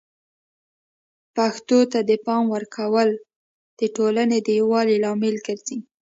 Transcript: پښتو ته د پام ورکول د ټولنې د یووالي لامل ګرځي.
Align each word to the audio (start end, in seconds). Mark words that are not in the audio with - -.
پښتو 1.35 1.79
ته 1.91 1.99
د 2.09 2.11
پام 2.25 2.43
ورکول 2.55 3.09
د 3.79 3.81
ټولنې 3.95 4.37
د 4.43 4.47
یووالي 4.59 4.95
لامل 5.03 5.35
ګرځي. 5.47 5.77